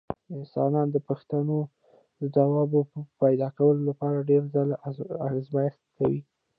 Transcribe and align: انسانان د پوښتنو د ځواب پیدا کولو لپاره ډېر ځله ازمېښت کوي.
انسانان 0.35 0.87
د 0.91 0.97
پوښتنو 1.07 1.59
د 2.19 2.21
ځواب 2.35 2.71
پیدا 3.21 3.47
کولو 3.57 3.81
لپاره 3.89 4.27
ډېر 4.29 4.43
ځله 4.53 4.75
ازمېښت 5.37 5.81
کوي. 5.97 6.21